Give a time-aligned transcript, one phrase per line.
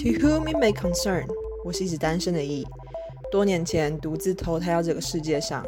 [0.00, 1.26] To whom it may concern，
[1.62, 2.66] 我是一直单身的 E，
[3.30, 5.62] 多年前独自投胎到这个世界上，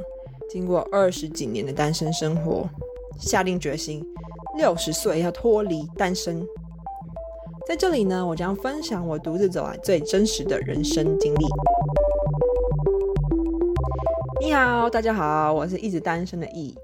[0.48, 2.66] 经过二十几年的单身生活，
[3.18, 4.02] 下定决心
[4.56, 6.42] 六十岁要脱离单身。
[7.68, 11.44] 在这里呢，我将分享我独自走来最真实的人生经历。
[14.40, 16.74] 你好，大家好，我是一直单身的 E。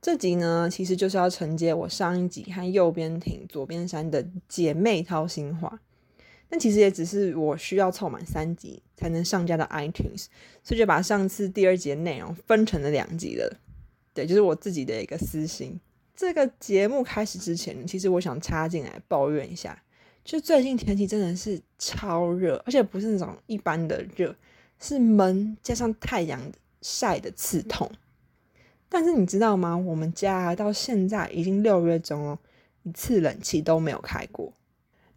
[0.00, 5.80] 这集呢，其实就是要承接我上一集和右边艇、左边山的姐妹掏心话。
[6.48, 10.26] 但其实也只是我需要凑满三集才能上架到 iTunes，
[10.62, 13.56] 所以就把上次第二集的内容分成了两集了。
[14.12, 15.80] 对，就是我自己的一个私心。
[16.14, 19.82] 这个节目开始之前，其实我想插进来抱怨一下，
[20.24, 24.36] 就最近天气真的是超热，而且不是那种一般的热，
[24.78, 26.40] 是闷加上太阳
[26.80, 27.90] 晒的刺痛。
[28.88, 29.76] 但是你知道吗？
[29.76, 32.38] 我们家到现在已经六月中了，
[32.84, 34.52] 一次冷气都没有开过。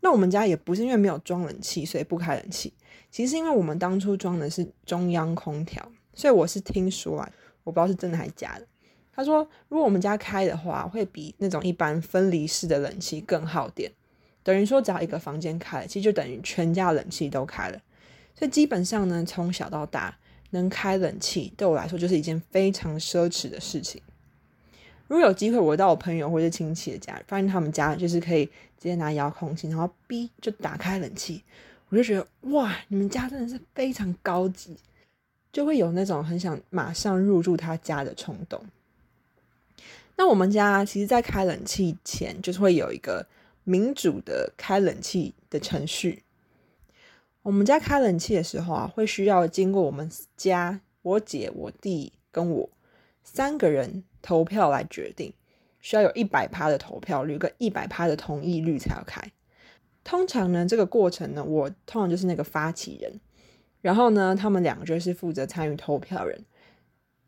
[0.08, 2.72] 那我们家也不是因为没有装冷气，所以不开冷气。
[3.12, 7.30] 其实因为我们当初装的是中央空调，所以我是听说啊，
[7.66, 8.66] 我不知道是真的还是假的。
[9.14, 13.92] 他说，如果我们家开的话，会比那种一般分离式的冷气更耗电。
[14.44, 17.78] 等于说，只要一个房间开了，其实就等于全家冷气都开了。
[18.34, 20.18] 所以基本上呢，从小到大。
[20.52, 24.02] 能开冷气对我来说就是一件非常奢侈的事情。
[25.08, 31.42] 如果有机会我到我朋友或者亲戚的家，发现他们家就是可以直接拿遥控器，然后哔就打开冷气，
[31.90, 34.78] 我就觉得哇，你们家真的是非常高级，
[35.52, 38.62] 就会有那种很想马上入住他家的冲动。
[40.18, 43.26] 那我们家其实，在开冷气前，就是会有一个
[43.64, 46.24] 民主的开冷气的程序。
[47.44, 52.70] 我们家开冷气的时候啊，会需要经过我们家我姐、我弟跟我
[53.24, 55.32] 三个人投票来决定，
[55.80, 59.22] 需要有一百趴的投票率跟一百趴的同意率才要开。
[60.04, 63.22] 通常呢，这个过程呢，我通常就是那个发起人，
[63.80, 66.44] 然后呢，他们两个就是负责参与投票人。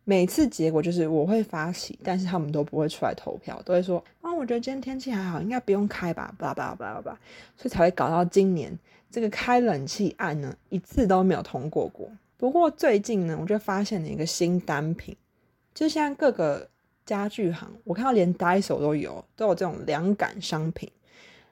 [0.03, 7.19] 每次结果就是我会发起，但是他们都不会出来投票，都会说啊，我觉得今天天气还好，应该不用开吧，巴拉巴拉巴拉巴拉，
[7.55, 8.77] 所以才会搞到今年。
[9.09, 12.11] 这个开冷气案呢，一次都没有通过过。
[12.35, 15.15] 不过最近呢，我就发现了一个新单品，
[15.73, 16.69] 就像各个
[17.09, 20.87] 家具行，我看到连 Daiso 都有，都有这种凉感商品。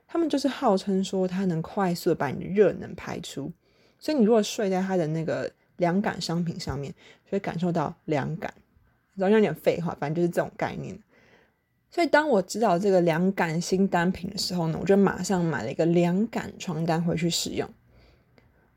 [0.07, 3.51] 他们就是号称说它能快速的把你的热能排出，
[3.97, 6.93] 所以你如果睡在它的那个凉感商品上面，
[7.25, 8.53] 就会感受到凉感。
[9.17, 10.95] 好像有点废话，反正就是这种概念。
[11.89, 17.67] 所以当我知道这个凉感新单品的时候呢，我就马上买了一个凉感床单回去使用。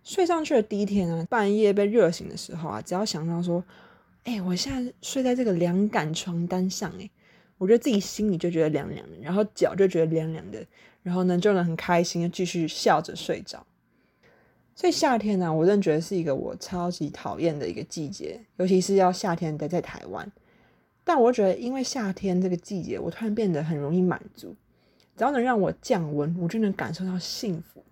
[0.03, 3.63] 睡上去的第一天啊，半夜被热醒的时候啊，只要想到说，
[4.25, 7.09] 哎，我现在睡在这个凉感床单上，哎，
[7.59, 10.65] 我觉得自己心里就觉得凉凉的，然后脚就觉得凉凉的，
[11.03, 13.67] 然后呢就能很开心的继续笑着睡着。
[14.75, 20.31] 所以夏天呢，我真的觉得是一个我超级讨厌的一个季节，尤其是要夏天待在台湾。
[21.05, 24.55] 但我觉得，因为夏天这个季节，我突然变得很容易满足，
[25.17, 27.83] 只要能让我降温，我就能感受到幸福。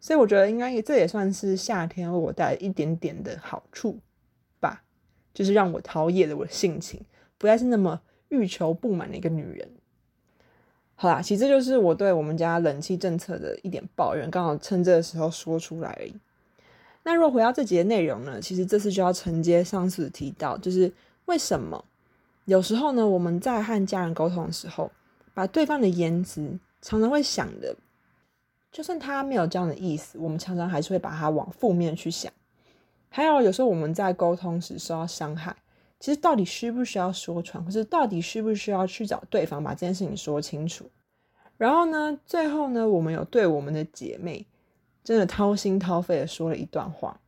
[0.00, 3.98] 所以我觉得，应该这也算是夏天为我带来一点点的好处，
[5.36, 6.98] 就是让我陶冶了我的性情，
[7.36, 9.68] 不再是那么欲求不满的一个女人。
[10.94, 16.14] 好啦，其实就是我对我们家冷气政策的一点抱怨，刚好趁这个时候说出来而已。
[17.02, 20.90] 那若回到这节内容呢，其实这次就要承接上次提到，就是
[21.26, 21.84] 为什么。
[22.46, 24.90] 有时候呢，我们在和家人沟通的时候，
[25.34, 27.76] 把对方的言辞常常会想的，
[28.72, 32.32] 就算他没有这样的意思，我们常常还是会把它往负面去想。
[33.16, 35.56] 还有有时候我们在沟通时受到伤害，
[35.98, 40.84] 其实到底需不需要说穿，或是到底需不需要去找对方把这件事情说清楚？
[41.56, 44.44] 然后呢，最后呢，我们有对我们的姐妹
[45.02, 47.18] 真的掏心掏肺的说了一段话。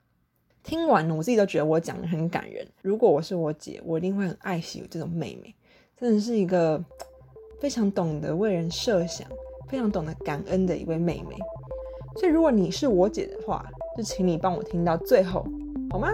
[0.62, 2.68] 听完了，我自己都觉得我讲的很感人。
[2.82, 5.54] 如果我是我姐，我一定会很爱惜我这种妹妹，
[5.96, 6.84] 真的是一个
[7.58, 9.26] 非常懂得为人设想、
[9.66, 11.34] 非常懂得感恩的一位妹妹。
[12.16, 13.64] 所以，如果你是我姐的话，
[13.96, 15.46] 就请你帮我听到最后，
[15.90, 16.08] 好吗？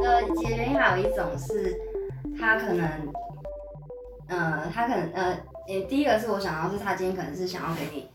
[0.00, 1.78] 呃，解原因还有一种是，
[2.38, 3.12] 他可能，
[4.26, 5.38] 呃，他可能，呃。
[5.68, 8.08] 诶，第一个是我想要是他今天可能是想要给你，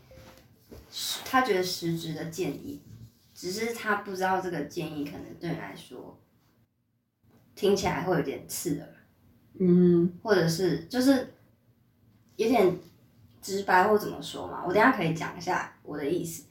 [1.24, 2.82] 他觉得实质的建议，
[3.34, 6.18] 只是他不知道这个建议可能对你来说，
[7.54, 8.88] 听起来会有点刺耳，
[9.58, 11.32] 嗯，或者是就是
[12.38, 12.78] 有点
[13.42, 16.44] 直白或怎么说嘛，我等下可以讲一下我的意思。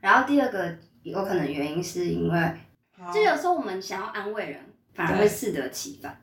[0.00, 2.56] 然后第二个有可能原因是因为，
[3.12, 4.60] 就有时候我们想要安慰人，
[4.94, 6.16] 反而会适得其反。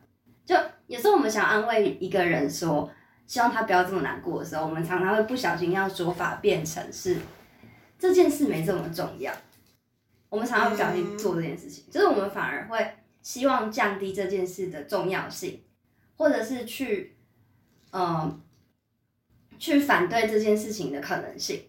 [0.45, 0.55] 就
[0.87, 2.89] 有时候我们想安慰一个人说，
[3.27, 7.17] 希望他不要这么难过的时候，我们常常会不小心让说法变成是
[7.97, 9.33] 这件事没这么重要。
[10.29, 15.61] 我们常常不小心做这件事情，就是我们反而会希望降低这件事的重要性，
[16.15, 17.17] 或者是去，
[17.91, 18.41] 嗯、
[19.59, 21.61] 去反对这件事情的可能性。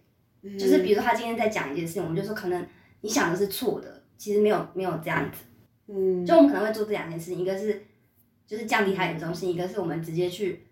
[0.59, 2.67] 就是比如说他今天在讲一件事情，我们就说可能
[3.03, 5.45] 你想的是错的，其实没有没有这样子。
[5.87, 7.85] 嗯，就我们可能会做这两件事情，一个是
[8.47, 10.65] 就是降低他严重性，一个是我们直接去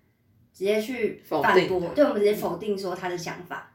[0.54, 3.70] 直接去反驳，对，我们直接否定说他的想法。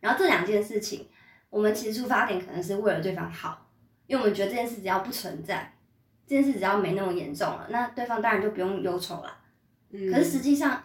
[0.00, 1.06] 然后这两件事情，
[1.50, 3.70] 我们其实出发点可能是为了对方好，
[4.06, 5.76] 因为我们觉得这件事只要不存在，
[6.26, 9.36] 这件事只要没那么严重了，那对方当然就不用忧愁了。
[9.90, 10.82] 嗯可是实际上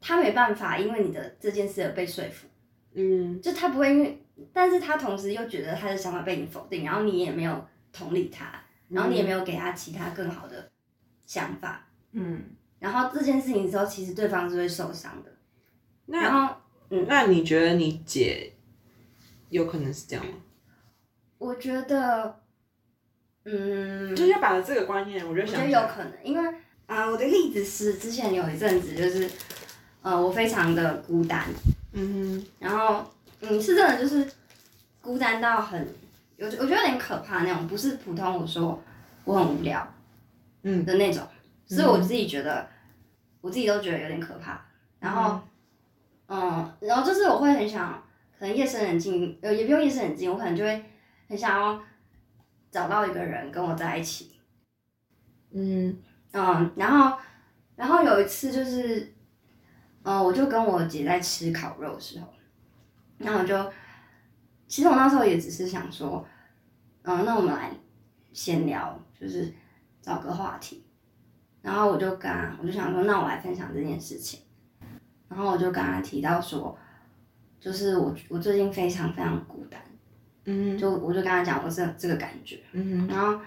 [0.00, 2.46] 他没办法因为你的这件事而被说服。
[2.92, 4.20] 嗯就他不会因为，
[4.52, 10.70] 但是他同时又觉得他的想法被你否定，然后你也没有同理他，然后你也没有给他其他更好的
[11.24, 12.42] 想法，嗯，
[12.80, 15.30] 然后这件事情之后，其实对方是会受伤的。
[16.06, 16.60] 然那
[16.90, 18.52] 嗯那你觉得你姐
[19.50, 20.32] 有可能是这样吗？
[21.38, 22.40] 我觉得，
[23.44, 26.54] 嗯，就是要把这个观念，我就我觉想得有可能，因为
[26.86, 29.30] 啊、我的例子是之前有一阵子就是，
[30.02, 31.44] 呃，我非常的孤单，
[31.92, 33.04] 嗯然后
[33.40, 34.26] 嗯，是真的就是
[35.00, 35.86] 孤单到很，
[36.36, 38.82] 有我觉得有点可怕那种，不是普通我说
[39.24, 39.86] 我很无聊，
[40.62, 40.84] 嗯。
[40.84, 41.26] 的那种，
[41.68, 42.66] 是我自己觉得，
[43.40, 44.64] 我自己都觉得有点可怕。
[44.98, 45.40] 然后，
[46.28, 48.02] 嗯，然后就是我会很想，
[48.38, 50.84] 可能夜深人静，呃，也不用夜深人静，我可能就会
[51.28, 51.80] 很想要
[52.70, 54.32] 找到一个人跟我在一起，
[55.52, 55.98] 嗯。
[56.32, 57.18] 嗯，然后，
[57.74, 59.12] 然后有一次就是，
[60.02, 62.26] 嗯，我就跟我姐在吃烤肉的时候，
[63.18, 63.72] 然后我就，
[64.66, 66.26] 其实我那时候也只是想说，
[67.02, 67.70] 嗯，那我们来
[68.32, 69.52] 闲聊，就是
[70.00, 70.84] 找个话题，
[71.60, 74.40] 然后我就跟她，我就想说，那我来分享这件事情，
[75.28, 76.76] 然后我就跟他提到说，
[77.60, 79.80] 就是我我最近非常非常孤单，
[80.46, 83.40] 嗯就我就跟他讲我这这个感觉，嗯然后，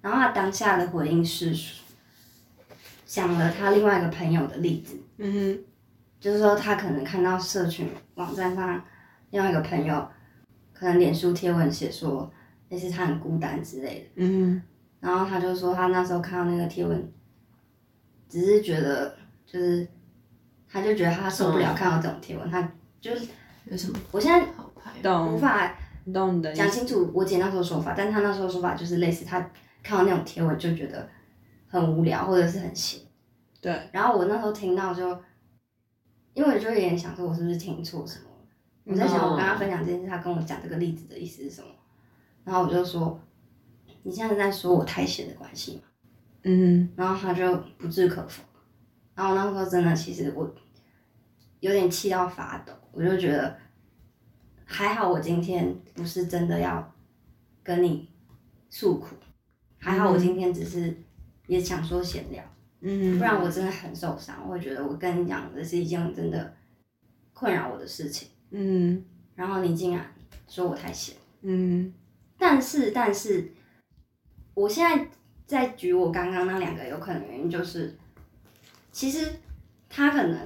[0.00, 1.54] 然后他当下的回应是
[3.04, 5.58] 讲了他另外一个朋友的例子，嗯
[6.24, 8.82] 就是说他可能看到社群网站上
[9.28, 10.08] 另外一个朋友，
[10.72, 12.32] 可能脸书贴文写说
[12.70, 14.62] 类似他很孤单之类的，嗯
[15.00, 17.12] 然后他就说他那时候看到那个贴文，
[18.26, 19.86] 只是觉得就是，
[20.66, 22.72] 他就觉得他受不了看到这种贴文，他
[23.02, 23.28] 就是
[23.66, 24.46] 有什么我现在？
[25.26, 25.76] 无法
[26.10, 29.38] 懂你的，讲清楚我姐那时候说法，但她那时候说法就是类似她
[29.82, 31.06] 看到那种贴文就觉得
[31.68, 32.98] 很无聊或者是很闲。
[33.60, 35.18] 对，然后我那时候听到就，
[36.34, 38.26] 因为我就有点想说，我是不是听错什么？
[38.84, 41.68] 我在想，我跟他分享这件事，他跟我讲这个例子的意思是什么？
[42.44, 43.18] 然后我就说，
[44.02, 45.82] 你现在在说我太闲的关系吗？
[46.42, 48.42] 嗯然后他就不置可否。
[49.14, 50.54] 然后那时候真的，其实我
[51.60, 53.56] 有点气到发抖，我就觉得
[54.66, 56.92] 还好，我今天不是真的要
[57.62, 58.10] 跟你
[58.68, 59.16] 诉苦，
[59.78, 60.94] 还好我今天只是
[61.46, 62.44] 也想说闲聊，
[62.86, 66.54] 嗯，不然我真的很受伤，我会觉得我跟你讲的是一件真的
[67.32, 69.02] 困扰我的事情，嗯。
[69.34, 70.14] 然后你竟然
[70.46, 71.16] 说我太闲。
[71.40, 71.92] 嗯。
[72.36, 73.50] 但是，但是，
[74.52, 75.08] 我现在
[75.46, 77.96] 在举我刚刚那两个有可能原因，就是
[78.92, 79.32] 其实
[79.88, 80.38] 他可能，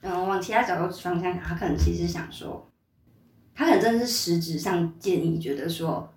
[0.00, 2.66] 嗯，往其他角度方向想，他可能其实想说，
[3.54, 6.10] 他可能真的是实质上建议，觉得说，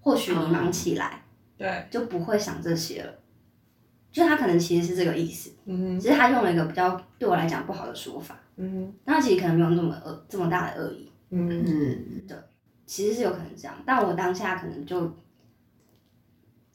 [0.00, 1.24] 或许你忙起来
[1.56, 3.18] 对，就不会想这些了，
[4.16, 11.12] 就他可能其实是这个意思，嗯只是他用了一个比较对我来讲不好的说法，嗯但他其实可能没有那么恶这么大的恶意。
[11.28, 12.34] 嗯对，
[12.86, 15.14] 其实是有可能这样，但我当下可能就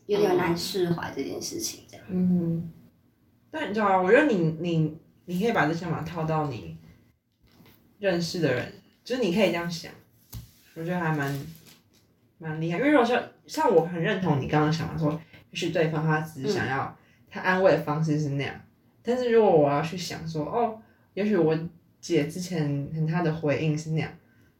[0.05, 2.05] 有点难释怀这件事情，这样。
[2.09, 2.71] 嗯，
[3.49, 4.01] 但你知道吗？
[4.03, 6.77] 我觉得你你你可以把这想法套到你
[7.97, 8.71] 认识的人，
[9.03, 9.91] 就是你可以这样想，
[10.75, 11.47] 我觉得还蛮
[12.37, 12.77] 蛮厉害。
[12.77, 15.11] 因为如果说像我很认同你刚刚想法说，
[15.49, 16.95] 也许对方他只是想要、
[17.31, 18.53] 他安慰的方式是那样，
[19.01, 20.77] 但是如果我要去想说，哦，
[21.13, 21.57] 也许我
[22.01, 24.11] 姐之前和她的回应是那样，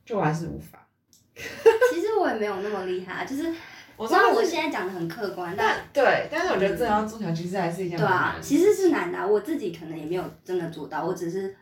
[0.06, 0.88] 就我还是无法。
[1.36, 3.54] 其实我也没有那么厉害，就是
[3.98, 11.56] 我知道我现在讲的很客观，但但对，但是我觉得这样做起来其实还是一件对啊其实是难的啊、我自己可能也没有真的做到，我只是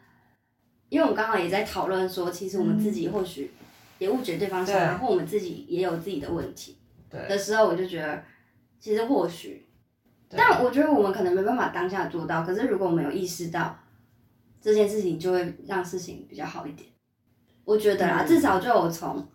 [0.89, 3.51] 因为我们刚好也在讨论说，其实我们自己或许
[4.00, 4.98] 也误解对方想法，对。
[4.98, 6.78] 或我们自己也有自己的问题
[7.10, 7.20] 对。
[7.28, 8.24] 的时候，我就觉得
[8.80, 9.68] 其实或许，对
[10.29, 13.77] 但我觉得我们可能没办法当下做到，可是如果我们有意识到
[14.62, 16.88] 这件事情，就会让事情比较好一点。
[17.65, 19.27] 我觉得啦，嗯至少就有从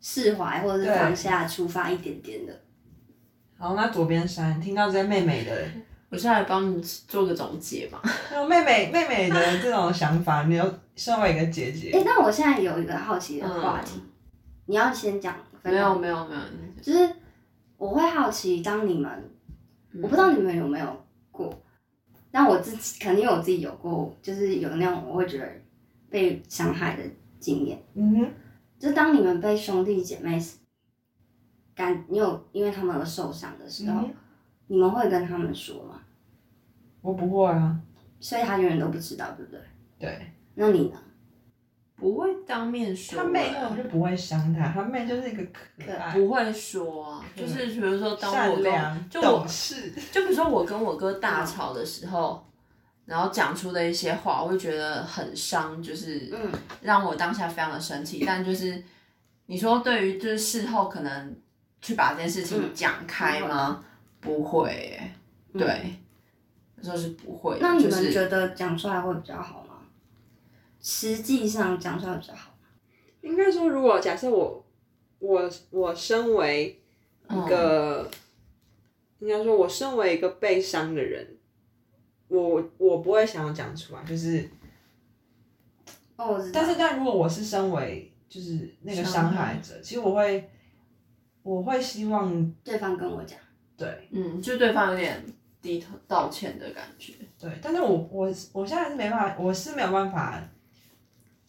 [0.00, 2.60] 释怀或者是对放下出发一点点的。
[3.58, 5.64] 好，那左边山听到这些妹妹的
[6.10, 8.00] 我现在帮你做个总结嘛。
[8.30, 14.00] 那妹妹妹妹的这种想法，你有身为一个姐姐，哎、那我现在有一个好奇的话题，
[14.66, 15.34] 你要先讲。
[15.64, 16.40] 没有没有没有，
[16.82, 17.08] 就是
[17.76, 19.30] 我会好奇，当你们，
[20.00, 21.52] 我不知道你们有没有过，
[22.30, 25.48] 但我自己肯定我自己有过，就是有那种我会觉得
[26.08, 27.02] 被伤害的
[27.38, 27.82] 经验。
[27.94, 28.30] 嗯哼，
[28.78, 30.38] 就是当你们被兄弟姐妹
[31.74, 34.14] 感，你有因为他们而受伤的时候，嗯
[34.68, 36.00] 你们会跟他们说吗？
[37.02, 37.78] 我不会啊，
[38.20, 39.60] 所以他永远都不知道，对不对？
[39.98, 40.98] 对那你呢？
[42.02, 52.44] 不会当面说、他妹欸那种就不会伤他，他妹就是一个可可爱、不会说啊，就是比如说当我善跟、就我懂事，就比如说我跟我哥大吵的时候，
[53.04, 58.24] 然后讲出的一些话，我会觉得很伤，就是嗯让我当下非常的生气。
[58.26, 58.82] 但就是
[59.46, 61.36] 你说对于就是事后可能
[61.80, 63.84] 去把这件事情讲开吗？
[64.20, 65.14] 不会、欸，
[65.56, 65.96] 对，
[66.78, 67.58] 有时候是不会。
[67.60, 69.61] 那你们就是觉得讲出来会比较好吗？
[70.82, 72.50] 实际上讲出来比较好。
[73.22, 74.66] 应该说，如果假设我
[75.20, 76.82] 我我身为
[77.30, 78.10] 一个，
[79.20, 81.38] 应该说，我身为一个被伤的人，
[82.26, 84.50] 我我不会想要讲出来，就是，
[86.16, 86.50] 哦，我知道。
[86.52, 90.50] 但是但如果我是身为就是那个伤害者，其实我会
[91.44, 93.38] 我会希望对方跟我讲，
[93.76, 95.24] 对嗯，就对方有点
[95.60, 97.12] 低头道歉的感觉。
[97.38, 100.42] 对，但是我我我现在是没办法，我是没有办法。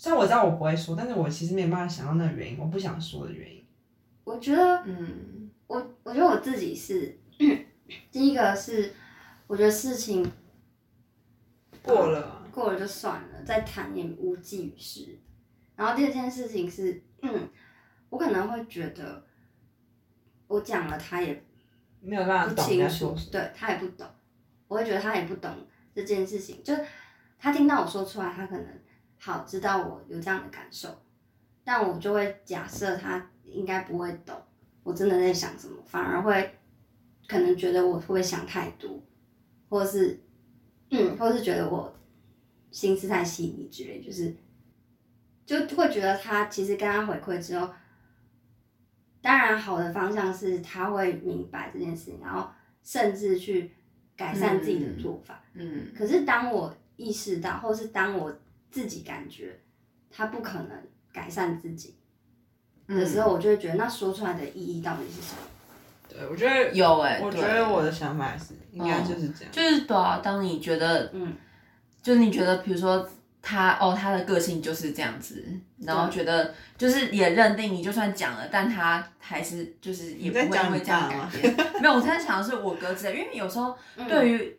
[0.03, 3.65] 虽然我知道我不会说，但是我其实没有办法想到那个原因，我不想说的原因。
[4.25, 7.17] 我觉得嗯我我觉得我自己是，
[8.11, 8.91] 第一个是
[9.47, 10.29] 我觉得事情
[11.81, 15.17] 过了，过了就算了，再谈也无济于事。
[15.77, 17.47] 然后第二件事情是，嗯，
[18.09, 19.25] 我可能会觉得
[20.47, 21.41] 我讲了他也
[22.01, 24.05] 没有办不法懂人清楚对他也不懂，
[24.67, 25.49] 我会觉得他也不懂
[25.95, 26.75] 这件事情，就
[27.39, 28.65] 他听到我说出来，他可能
[29.23, 30.89] 好知道我有这样的感受，
[31.63, 34.35] 但我就会假设他应该不会懂
[34.83, 36.59] 我真的在想什么，反而会
[37.27, 39.01] 可能觉得我会想太多，
[39.69, 40.19] 或者是
[40.89, 41.95] 嗯，或是觉得我
[42.69, 44.35] 心思太细腻之类，就是
[45.45, 47.69] 就会觉得他其实跟他回馈之后。
[49.21, 52.49] 当然，好的方向是他会明白这件事情，然后
[52.83, 53.71] 甚至去
[54.17, 55.41] 改善自己的做法。
[55.53, 58.37] 嗯可是当我意识到，或是当我
[58.73, 59.59] 自己感觉
[60.09, 60.71] 他不可能
[61.13, 61.95] 改善自己
[62.87, 65.37] 的时候，我就会觉得那说出来的意义到底是什么？
[66.09, 69.51] 对，我觉得有哎、我觉得我的想法是，应该就是这样。
[69.51, 71.35] 就是对啊，当你觉得，嗯，
[72.01, 73.07] 就是你觉得，比如说
[73.43, 75.45] 他哦，他的个性就是这样子，
[75.77, 81.55] 然后觉得就是也认定你就算讲了，但他还是就是也不会你在讲你因为这样改变。
[81.81, 83.77] 没有，我在想的是我哥之类，因为有时候
[84.09, 84.57] 对于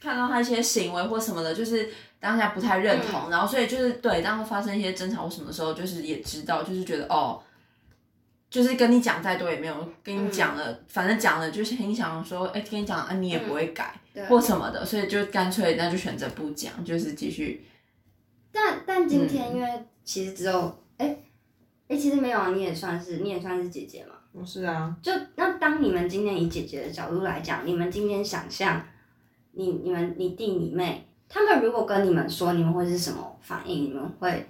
[0.00, 1.88] 看到他一些行为或什么的，就是
[2.24, 7.38] 当下不太认同，然后所以就是对，当发生一些争吵我什么时候，就是也知道，就是觉得哦。
[8.50, 14.24] 就是跟你讲再多也没有，跟你讲了，反正讲了就是很想说，哎、跟你讲啊，你也不会改，对。
[14.26, 17.66] 或什么的，所以就干脆那就选择不讲，就是继续。
[18.52, 19.68] 但但今天因为
[20.04, 21.16] 其实只有哎
[21.88, 24.14] 哎、其实没有啊，你也算是你也算是姐姐嘛。
[24.32, 28.80] 不是啊，就那当你们今天以姐姐的角度来讲，你们今天想象
[29.50, 33.84] 你你们你弟你妹，他们如果跟你们说，你们会是什么反应？
[33.84, 34.46] 你们会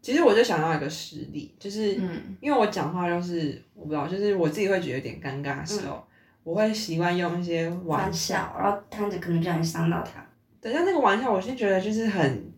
[0.00, 2.36] 其实我就想到一个实例，就是嗯。
[2.40, 6.02] 因为我讲话就是我不知道，就是我自己会觉得有点尴尬的时候，
[6.42, 10.24] 我会习惯用一些玩玩笑，然后他就可能就很伤到他。
[10.60, 12.52] 等下那个玩笑，我先觉得就是很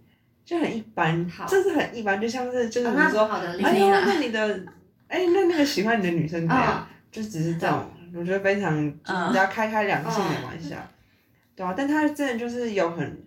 [0.45, 4.65] 就很一般好，这是很一般，就像是就是你说，好的例哎呦，那你的，
[5.09, 6.87] 哎，那那个喜欢你的女生怎样？
[6.89, 6.95] 嗯。
[7.15, 10.75] 就只是这种，我觉得非常就是比较开开两性的玩笑，
[11.55, 13.24] 对啊，但他真的就是有很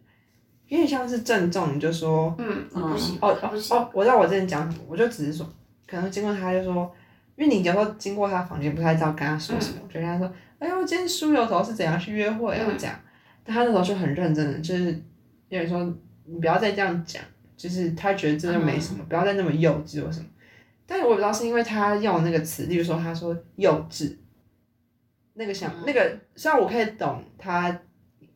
[0.67, 5.47] 有点像是郑重，你就说，嗯，你不喜哦哦哦，我知道我之前讲什么，我就只是说，
[5.87, 6.93] 可能经过他就说，
[7.35, 11.97] 因为你有时候经过他房间不太知道跟他说什么，我就跟他说，哎呦，今天梳油头是怎样？
[11.99, 12.55] 去约会？
[12.55, 12.65] 啊？
[12.67, 12.77] 嗯。
[12.77, 12.95] 这样，
[13.43, 14.91] 但他那时候就很认真的，就是
[15.49, 15.83] 有点说，
[16.25, 17.23] 你不要再这样讲，
[17.55, 20.25] 就是他觉得真的没什么，不要再那么幼稚或什么。
[20.85, 24.15] 但是我也不知道是因为他用那个词，例如说他说幼稚，
[25.33, 27.77] 那个想、那个，虽然我可以懂他，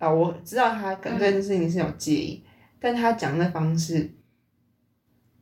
[0.02, 2.44] 啊、我知道他可能对这件事情是有介意，
[2.80, 4.10] 但他讲的方式，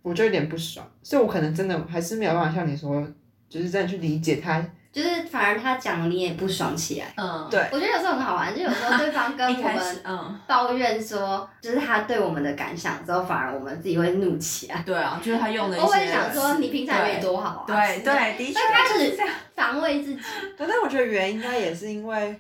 [0.02, 3.08] 我就有点不爽，所以我可能真的还是没有办法像你说，
[3.48, 4.64] 就是真的去理解他。
[4.92, 7.14] 就是反而他讲你也不爽起来。
[7.16, 14.82] 嗯，对我觉得有时候很好玩，就有时候对方跟 我们嗯，抱怨说，就是他对我们的感想之后，反而我们自己会怒起来。
[14.84, 17.66] 对啊，就是他用的一些，我会想说，你平常有多好啊。
[17.68, 19.34] 对对，的确会开始。
[19.56, 20.22] 防卫自己。
[20.58, 22.40] 但我觉得原因应该也是因为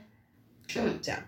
[0.66, 1.22] 就这样，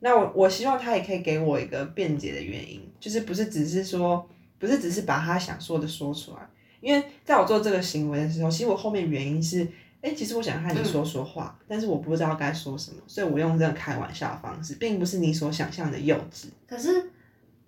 [0.00, 6.38] 那我我希望他也可以给我一个辩解的原因，就是不是只是说，不是只是把他想说的说出来。
[6.80, 9.66] 因为在我做这个行为的时候，其实我后面原因是，
[10.02, 16.46] 哎，其实我想和你说说话，但是我不知道该说什么，所以我用这个开玩笑的方式，并不是你所想象的幼稚。
[16.68, 17.10] 可是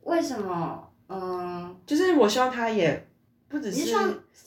[0.04, 0.85] 为什么？
[1.08, 3.06] 嗯，就是我希望他也
[3.49, 3.90] 不只是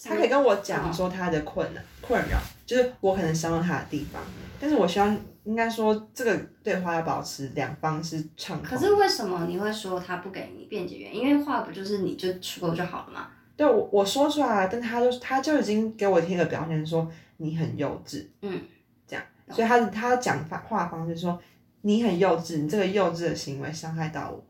[0.03, 4.21] 他可以跟我讲说他的困难、困扰，就是我可能伤到他的地方，
[4.61, 8.69] 但是我希望应该说这个对话要保持两方是畅通。
[8.69, 11.23] 可是为什么你会说他不给你辩解原因？
[11.23, 13.27] 因为话不就是你就说就好了嘛？
[13.57, 18.61] 对我我说出来，但他就他就已经给我贴个表现说你很幼稚，嗯，
[19.07, 21.39] 这样，所以他他讲法话方式说
[21.81, 24.43] 你很幼稚，你这个幼稚的行为伤害到我。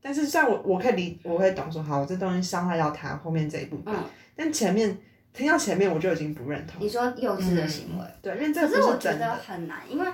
[0.00, 4.96] 但是在我我可以理我会懂说好，这东西伤害到他后面这一部分，嗯但前面
[5.32, 9.34] 听到前面我就已经不认同你，说幼稚的行为，对，因为这可个是我觉得。
[9.36, 10.08] 很难，因为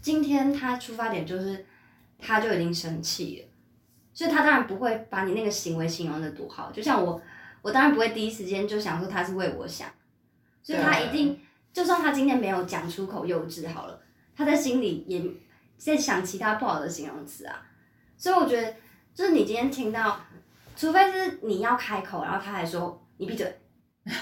[0.00, 1.64] 今天他出发点就是
[2.18, 3.48] 他就已经生气了，
[4.12, 6.72] 所以他当然不会把你那个行为形容的多好。
[6.72, 7.20] 就像我，
[7.62, 9.88] 我当然不会第一时间就想说他是为我想，
[10.62, 11.40] 所以他一定，
[11.72, 14.00] 就算他今天没有讲出口幼稚好了，
[14.34, 15.22] 他在心里也
[15.76, 17.62] 在想其他不好的形容词啊。
[18.16, 18.74] 所以我觉得，
[19.14, 20.20] 就是你今天听到，
[20.76, 23.58] 除非是你要开口，然后他还说你闭嘴，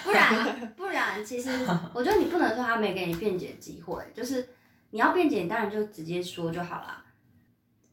[0.02, 1.50] 不然不然，其实
[1.92, 4.48] 我觉得你不能说他没给你辩解机会，就是
[4.90, 7.04] 你要辩解，你当然就直接说就好了。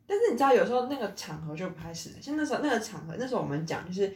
[0.07, 2.15] 但是你知道，有时候那个场合就不太适合。
[2.21, 4.13] 像那时候那个场合，那时候我们讲就是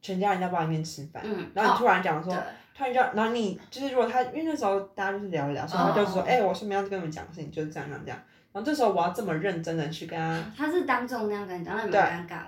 [0.00, 2.42] 全家人在外面吃饭，嗯然后你突然讲说，对，
[2.74, 8.22] 突然就，然后你就是如果他，因为那时候大家就是聊一聊，所以他就说，哦哎、我顺便要跟你们讲的事情就是这样这样这样。
[8.52, 12.42] 然后这时候我要这么认真的去跟他，他是当众那样跟你讲，那蛮尴尬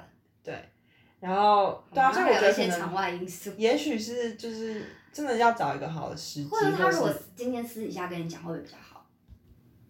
[0.45, 0.53] 的。
[1.21, 9.05] 然后对啊，所以我觉得可能有一些场外因素，也许是就是真的要找一个好的时机，或者他如果今天私底下跟你讲，会比较好？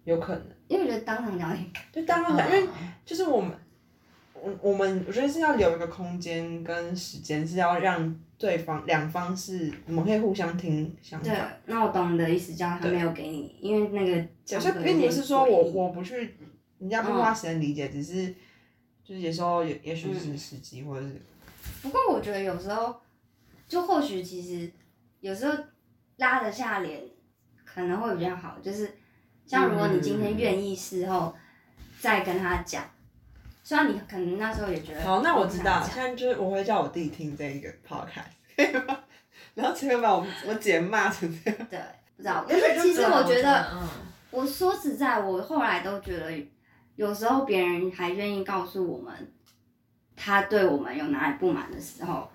[0.04, 1.94] 有可能，因为我觉得当场讲有点尴尬。
[1.94, 2.68] 就当场讲，因为
[3.04, 3.52] 就是我们，
[4.34, 16.34] 我我们我觉得是要留一个空间跟时间，是要让对方两方是我们可以互相听想对法。，那我懂你的意思，这样他没有给你，因为那个有场时候并不是说我我不去，
[16.78, 18.34] 人家不花时间理解，只是
[19.10, 21.20] 就是有时候也也许是时机，或者是
[21.82, 22.94] 不过我觉得有时候，
[23.66, 24.70] 就或许其实
[25.18, 25.58] 有时候
[26.18, 27.02] 拉得下脸
[27.64, 28.88] 可能会比较好，就是
[29.44, 31.34] 像如果你今天愿意事后
[31.98, 32.84] 再跟他讲，
[33.64, 38.96] 虽然你可能那时候也觉得好，那我知道，现在就是我会叫我弟听这一个 podcast，可以吗？
[39.54, 41.58] 然后前面把我我姐骂成这样。
[41.58, 41.80] 讲对，
[42.16, 42.44] 不知道。
[42.46, 43.88] 可因为是其实我觉得，嗯，
[44.30, 46.30] 我说实在，我后来都觉得，
[47.00, 49.32] 有时候别人还愿意告诉我们
[50.14, 52.30] 他对我们有哪里不满的时候，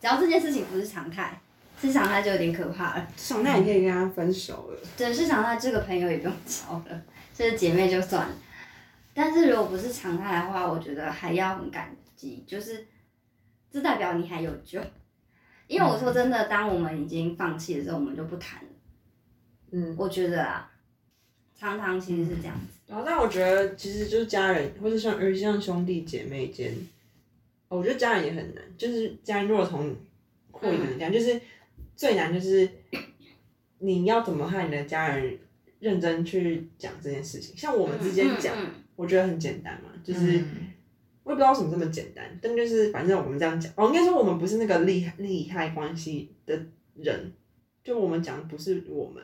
[0.00, 1.38] 只要这件事情不是常态，
[1.78, 3.06] 是常态就有点可怕了。
[3.14, 4.78] 上那你可以跟他分手了。
[4.96, 7.02] 对，是常态，这个朋友也不用交了，
[7.34, 8.34] 这是姐妹就算了。
[9.12, 12.86] 但是如果不是常态的话，我觉得还要很感激，就是
[13.70, 14.80] 这代表你还有救。
[15.66, 18.68] 因为我说真的，当我们已经放弃的时候，我们就不谈了。
[19.72, 20.70] 嗯，我觉得啊，
[21.58, 22.78] 常常其实是这样子。
[22.86, 26.72] 然后但我觉得其实就是家人，或者像尤其像兄弟姐妹间，
[27.68, 28.64] 哦我觉得家人也很难。
[28.76, 29.94] 就是家人如果从
[30.50, 31.40] 扩一点讲，就是
[31.96, 32.68] 最难就是
[33.78, 35.38] 你要怎么和你的家人
[35.80, 37.56] 认真去讲这件事情。
[37.56, 40.38] 像我们之间讲，嗯嗯我觉得很简单嘛，就是。
[40.38, 40.70] 嗯
[41.24, 46.54] 我也不知道为什么这么简单，但就是反正我们这样讲，哦，应该说我们不是那个利害利害关系的
[46.96, 47.32] 人，
[47.82, 49.22] 就我们讲的不是我们，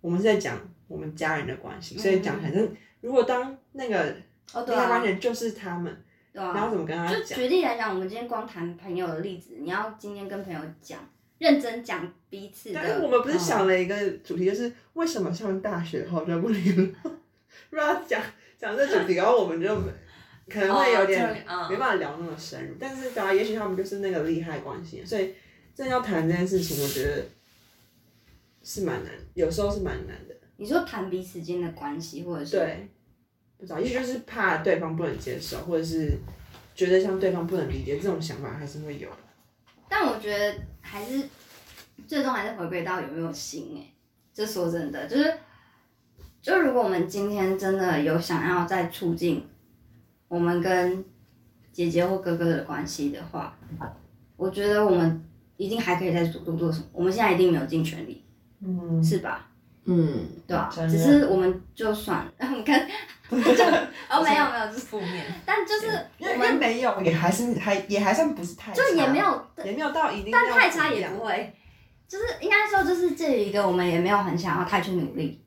[0.00, 0.56] 我们是在讲
[0.92, 4.14] 我们家人的关系，所以讲反正如果当那个
[4.52, 6.04] 哦，利对啊，害关系人就是他们。
[6.34, 7.38] 然后怎么跟他就讲？
[7.38, 10.98] 举例来讲，我们今天光谈朋友的例子，你要今天跟朋友讲，
[11.36, 12.80] 认真讲彼此的。
[12.82, 16.86] 但是我们不是嗯想了一个主题，就是为什么上大学后就不联络？
[17.68, 18.22] 不知道讲
[18.58, 19.76] 讲这主题，然后我们就
[20.48, 22.76] 可能会有点哦这嗯没办法聊那么深入。
[22.80, 25.34] 但是，当然，也许他们就是那个利害关系，所以
[25.74, 27.22] 真的要谈这件事情，我觉得
[28.62, 30.34] 是蛮难，有时候是蛮难的。
[30.62, 32.88] 你说谈彼此间的关系，或者是对，
[33.58, 36.16] 不知道，也许就是怕对方不能接受，或者是
[36.72, 39.16] 觉得像对方不能理解，这种想法还是会有的。
[39.88, 41.24] 但我觉得还是
[42.06, 43.92] 最终还是回归到有没有心哎、
[44.32, 45.34] 这说真的，就是
[46.40, 49.44] 就如果我们今天真的有想要再促进
[50.28, 51.04] 我们跟
[51.72, 53.58] 姐姐或哥哥的关系的话，
[54.36, 55.24] 我觉得我们
[55.56, 56.86] 一定还可以再主动做什么。
[56.92, 58.22] 我们现在一定没有尽全力，
[58.60, 59.48] 嗯是吧？
[59.84, 62.86] 嗯，对啊、只是我们就算你看，
[63.28, 63.36] 就
[64.08, 65.88] 哦没有没有，就是负面，但就是
[66.20, 71.52] 我们没有，也还是还也还算不是太，就也没有也没有到一定但太差也不会，
[72.06, 75.44] 就是应该说，就是这一个我们也没有很想要太去努力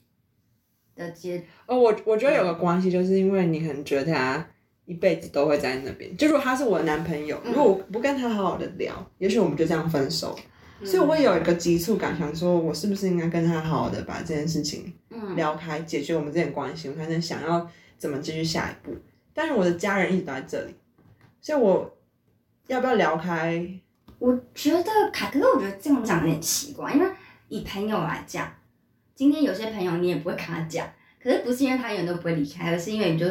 [0.97, 4.45] 的阶，哦，我我觉得有个关系，就是因为你可能觉得他
[4.83, 6.15] 一辈子都会在那边。
[6.17, 10.37] 就如果他是我的男朋友，如果我不跟他好好的聊，也许我们就这样分手。
[10.83, 18.93] 所以我会有一个急促感，想说我是不是应该跟他好好的把这件事情嗯聊开，解决我们这点关系，我才能想要怎么继续下一步。
[19.33, 20.75] 但是我的家人一直都在这里，
[21.41, 21.97] 所以我
[22.67, 23.65] 要不要聊开？
[24.19, 27.07] 我觉得凯，可是我觉得这样讲有点奇怪，因为
[27.47, 28.51] 以朋友来讲，
[29.13, 30.87] 今天有些朋友你也不会跟他讲，
[31.21, 33.25] 可是不是因为他永远都不会离开，而是因为你就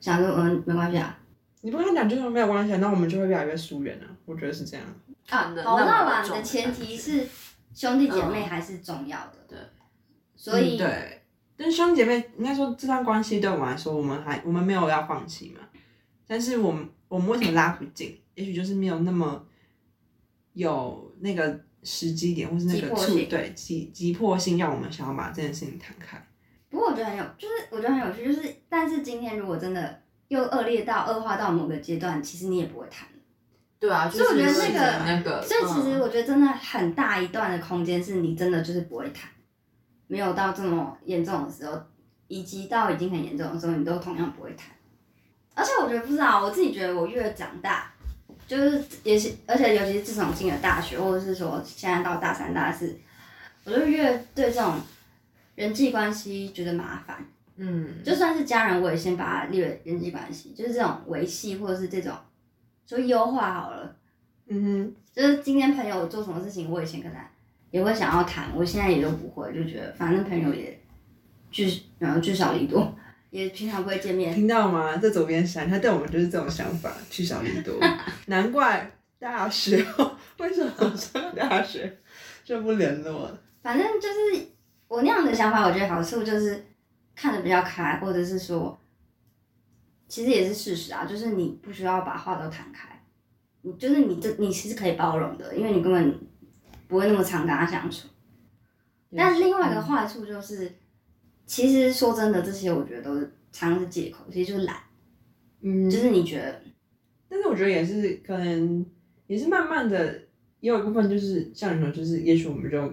[0.00, 1.18] 想说，嗯，没关系啊。
[1.60, 4.06] 你不跟他讲就是没有关系，那我们就会越来越疏远啊。
[4.24, 4.84] 我觉得是这样。
[5.26, 7.26] 看的好，那晚，的前提是
[7.74, 9.58] 兄弟姐妹还是重要的，对。
[10.34, 11.22] 所以、嗯对，
[11.56, 15.60] 但是兄弟姐妹应该说这段关系对我们来说，我们还我们没有要放弃嘛。
[16.26, 18.20] 但是我们我们为什么拉不近？
[18.34, 19.46] 也许就是没有那么
[20.54, 26.20] 有那个时机点，或是那个促对急急迫性，让我们想要把这件事情摊开。
[26.70, 33.06] 不过我觉得很有，就是我觉得很有趣，就是但是今天如果真的又恶劣到恶化到某个阶段，其实你也不会谈。
[33.82, 39.28] 对啊，所以我觉得那个那个，所以其实嗯我觉得真的很大一段的空间是你真的就是不会谈，
[40.06, 41.76] 没有到这么严重的时候，
[42.28, 44.68] 以及到已经很严重的时候，你都同样不会谈。
[45.56, 47.92] 而且我觉得不知道，我自己觉得我越长大，
[48.46, 52.96] 就是也是，而且尤其是自从进了大学，或者是说现在到大三、大四，
[53.64, 54.76] 我就越对这种
[55.56, 57.16] 人际关系觉得麻烦。
[57.56, 62.14] 嗯，就算是家人，我也先把它列为人际关系，就是这种维系或者是这种
[62.86, 63.96] 说优化好了。
[64.48, 67.16] 嗯哼就是今天朋友做什么事情，我以前可能
[67.70, 70.78] 也会想要谈，我现在也都不会，就觉得反正朋友也
[71.50, 72.94] 聚然后聚少离多，
[73.30, 74.34] 也平常不会见，面。
[74.34, 74.96] 听到吗？
[74.96, 77.74] 在左边山，他对我们就是这种想法，聚少离多。
[78.26, 79.84] 难怪大学
[80.38, 81.98] 为什么上大学
[82.44, 83.38] 就不联络了？
[83.62, 84.48] 反正就是
[84.88, 86.66] 我那样的想法，我觉得好处就是
[87.14, 88.78] 看得比较开，或者是说，
[90.12, 93.02] 其实也是事实啊，就是你不需要把话都谈开，
[93.62, 96.20] 你就是你这你其实可以包容的，因为你根本
[96.86, 98.08] 不会那么常跟他相处。
[99.16, 100.70] 但另外一个坏处就是，
[101.46, 104.76] 其实说真的，这些我觉得都是常常是借口，其实就是懒，
[105.62, 106.62] 嗯，就是你觉得，
[107.30, 108.84] 但是我觉得也是可能
[109.26, 110.12] 也是慢慢的，
[110.60, 112.92] 也有一部分就是像你说，就是也许我们就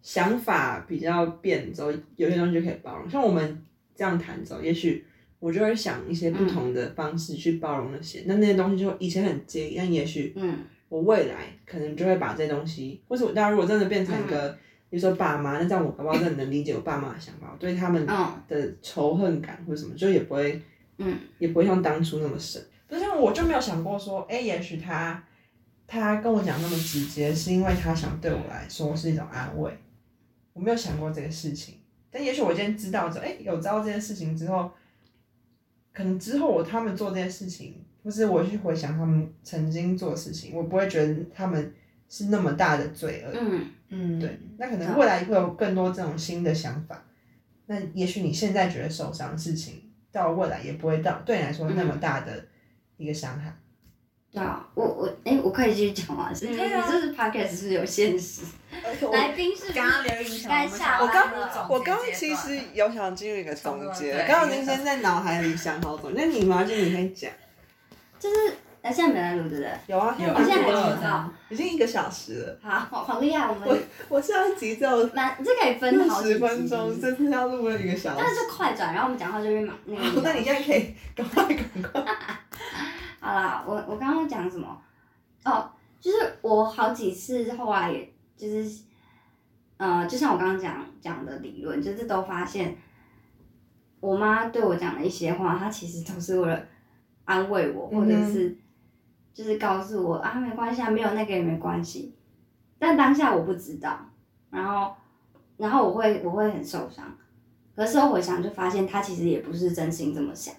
[0.00, 3.10] 想法比较变之后，有些东西就可以包容。
[3.10, 3.62] 像我们
[3.94, 5.04] 这样谈之后，也许
[5.40, 10.58] 我就会想一些不同的方式去包容那些，那那些东西就以前很介意，但也许嗯。
[10.90, 14.50] 我未来可能就会把这些东西，或者我当然如果真的变成一个，
[14.90, 18.42] 比如说爸妈，那这样我搞不好真的能理解我爸妈的想法，我对他们嗯。
[18.48, 20.60] 的仇恨感或者什么，就也不会，
[20.98, 22.60] 嗯，也不会像当初那么深。
[22.88, 25.22] 不是我就没有想过说，哎、也许他
[25.86, 29.72] 他跟我讲那么直接，是因为他想对我来说是一种安慰。
[30.52, 31.76] 我没有想过这个事情，
[32.10, 34.68] 但也许我今天知道之后，哎、有知道这件事情之后，
[35.92, 41.74] 可能之后我他们做这件事情，或是我去回想他们曾经做的事情，我不会觉得他们
[42.08, 43.32] 是那么大的罪恶。
[43.34, 47.02] 嗯嗯，对，那可能未来会有更多这种新的想法。
[47.66, 52.44] 那也许你现在觉得受伤的事情，到未来也不会到对你来说那么大的
[52.96, 53.56] 一个伤害。
[54.32, 56.32] 对啊，我我哎、我可以继续讲吗？
[56.32, 58.42] 是你啊你这是 podcast 是有限时？
[59.12, 66.64] 来宾是刚刚留影响该下班想要了总结我刚刚其实有想进入一个总结，对刚刚您先在脑海里想好总结，那你吗？
[66.64, 67.30] 就你可以讲。
[68.18, 68.36] 就是
[68.82, 69.70] 哎，现在没在录对不对？
[69.86, 72.58] 有啊，现在还有知道，已经一个小时了。
[72.62, 80.20] 好好好厉害，我我们我上一集只有蛮这可以分好十分钟，这次要录了一个小时但是快转，然后我们讲话就会马那个。
[80.22, 82.04] 那你现在可以赶快赶快。
[83.20, 84.80] 好啦，我我刚刚讲什么？
[85.44, 88.10] 哦，就是我好几次后来也
[88.40, 88.84] 就是，
[89.76, 92.74] 呃，就像我刚刚讲讲的理论，就是都发现，
[94.00, 96.66] 我妈对我讲的一些话，她其实都是为了
[97.24, 98.56] 安慰我，或者是
[99.34, 102.14] 就是告诉我啊，没关系啊，没有那个也没关系。
[102.78, 104.10] 但当下我不知道，
[104.48, 104.94] 然后
[105.58, 107.14] 然后我会我会很受伤，
[107.76, 110.54] 可是事后回想就发现，她其实也不是真心这么想。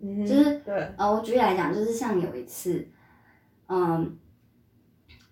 [0.00, 2.84] 嗯就是对，呃，我举例来讲，就是像有一次，
[3.68, 4.18] 嗯，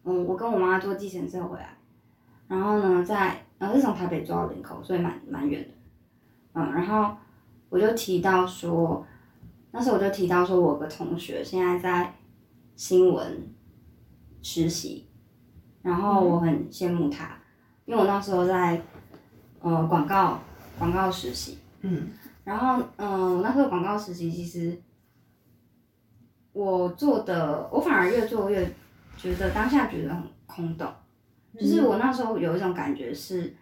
[0.04, 1.76] 嗯，我跟我妈坐计程车回来，
[2.50, 5.68] 然后呢，在呃是从台北坐到林口，所以蛮蛮远的，
[6.54, 7.16] 嗯，然后
[7.68, 9.06] 我就提到说，
[9.70, 12.12] 那时候我就提到说，我有个同学现在在
[12.74, 13.54] 新闻
[14.42, 15.08] 实习，
[15.80, 17.38] 然后我很羡慕他，
[17.84, 18.82] 因为我那时候在
[19.60, 20.40] 呃广告
[20.76, 22.10] 广告实习，嗯
[22.42, 24.76] 然后，嗯，我那时候广告实习，其实
[26.52, 28.68] 我做的，我反而越做越
[29.16, 30.92] 觉得当下觉得很空洞。
[31.58, 33.54] 就是我那时候有一种感觉是，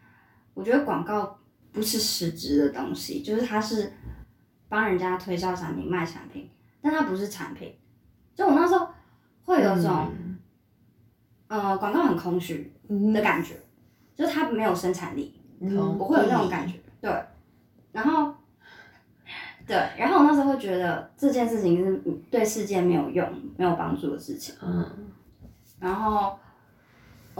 [0.54, 1.38] 我觉得广告
[1.72, 3.92] 不是实质的东西，就是它是
[4.68, 6.50] 帮人家推销产品、卖产品，
[6.82, 7.74] 但它不是产品。
[8.34, 8.88] 就我那时候
[9.44, 10.08] 会有种，
[11.48, 12.72] 呃，广告很空虚
[13.12, 13.54] 的感觉，
[14.14, 16.78] 就是它没有生产力，我会有那种感觉。
[17.00, 17.10] 对，
[17.90, 18.34] 然后，
[19.66, 21.96] 对，然后我那时候会觉得这件事情是
[22.30, 24.54] 对世界没有用、没有帮助的事情。
[24.62, 25.10] 嗯，
[25.80, 26.38] 然后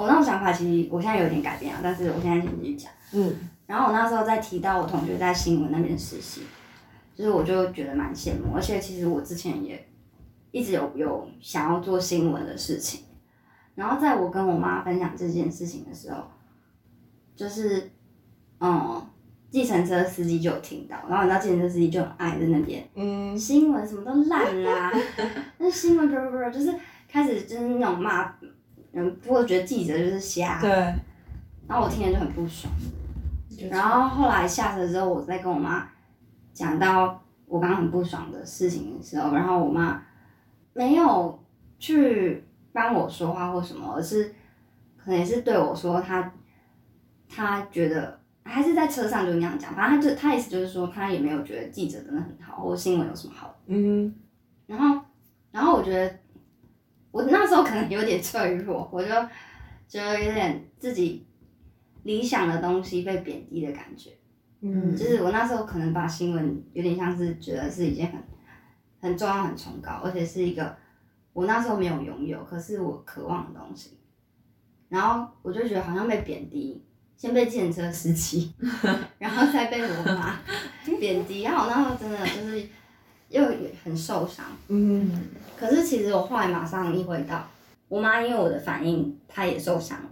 [0.03, 2.91] 我那种想法其实我现在有点改变了，但是我现在先继续讲。
[3.13, 3.35] 嗯，
[3.67, 6.43] 然后我那时候在提到我同学在新闻那边实习，
[7.15, 9.85] 就是我就觉得蛮羡慕，而且其实我之前也。
[10.51, 13.03] 一直有有想要做新闻的事情，
[13.75, 16.23] 然后在我跟我妈分享这件事情的时候，
[17.37, 17.91] 就是，
[18.59, 19.07] 嗯，
[19.51, 24.91] 计程车司机就有听到，然后你知道计程车司机就很爱在那边，嗯，新闻什么都烂啦，
[25.59, 26.75] 那新闻不不不，就是
[27.07, 28.35] 开始就是那种骂，
[28.93, 30.71] 嗯，不过觉得记者就是瞎，对，
[31.67, 32.73] 然后我听了就很不爽，
[33.71, 35.89] 然后后来下车之后，我再跟我妈
[36.53, 40.03] 讲到我刚刚很不爽的事情的时候，然后我妈。
[40.75, 41.45] 没有
[41.81, 44.33] 去帮我说话或什么，而是
[44.97, 46.33] 可能也是对我说他，
[47.29, 53.53] 他觉得还是在车上就那样讲，反正他就他意思就是说他也没有觉得记者真的很好，或新闻有什么好。
[53.67, 54.15] 嗯。
[54.69, 55.03] 然后，
[55.51, 56.17] 然后我觉得
[57.19, 59.09] 我那时候可能有点脆弱，我就
[59.89, 61.27] 觉得有点自己
[62.05, 64.11] 理想的东西被贬低的感觉。
[64.61, 64.95] 嗯。
[64.97, 68.23] 就是我那时候可能把新闻有点像是觉得是一件很。
[69.01, 70.77] 很重要、很崇高，而且是一个
[71.33, 73.97] 我那时候没有拥有，可是我渴望的东西。
[74.89, 76.85] 然后我就觉得好像被贬低，
[77.17, 78.53] 先被自行车司机，
[79.19, 80.41] 然后再被我妈
[80.99, 81.43] 贬低。
[81.43, 82.69] 然后我那时候真的就是
[83.29, 83.43] 又
[83.85, 84.45] 很受伤。
[84.69, 85.29] 嗯。
[85.57, 87.49] 可是其实我后来马上意会到，
[87.89, 90.11] 我妈因为我的反应，她也受伤了。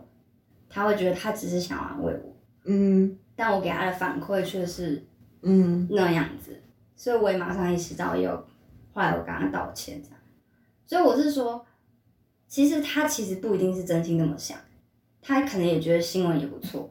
[0.69, 2.37] 她会觉得她只是想安慰我。
[2.65, 3.19] 嗯。
[3.35, 5.05] 但我给她的反馈却是
[5.43, 6.59] 嗯那样子，
[6.97, 8.31] 所以我也马上意识到又。
[8.95, 10.19] 后来我跟她道歉，这样，
[10.87, 11.67] 所以我是说，
[12.49, 14.57] 其实她其实不一定是真心那么想，
[15.21, 16.91] 她可能也觉得新闻也不错，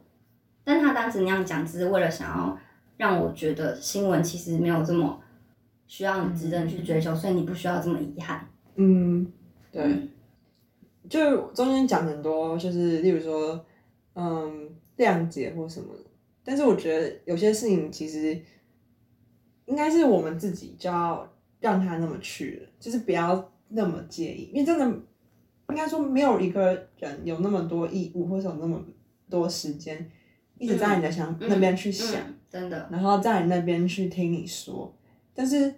[0.63, 2.55] 但她当时那样讲，只是为了想要
[2.97, 5.19] 让我觉得新闻其实没有这么
[5.87, 8.47] 需要你值得你去追求，所以你不需要这么遗憾。
[8.75, 9.31] 嗯，
[9.71, 10.09] 对，
[11.09, 13.65] 就中间讲很多，就是例如说，
[14.13, 15.87] 嗯，谅解或什么，
[16.43, 18.39] 但是我觉得有些事情其实
[19.65, 21.29] 应该是我们自己就要。
[21.61, 24.85] 让他那么去了，就是不要那么介意，因为真的
[25.69, 28.79] 应该说没有一个人有那么多义务，或者有那么
[29.31, 30.07] 多时间
[30.59, 32.21] 一直在你的想那边去想，
[32.51, 34.93] 真的，然后在你那边去听你说，
[35.35, 35.75] 但是，